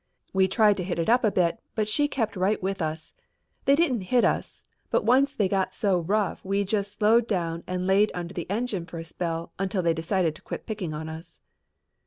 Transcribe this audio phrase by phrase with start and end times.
[0.33, 3.13] We tried to hit it up a bit, but she kept right up with us.
[3.65, 7.85] They didn't hit us, but once they got so rough we just slowed down and
[7.85, 11.39] laid under the engine for a spell until they decided to quit picking on us."